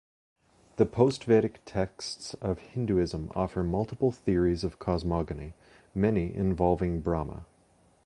[0.77, 5.53] The post-Vedic texts of Hinduism offer multiple theories of cosmogony,
[5.93, 7.45] many involving Brahma.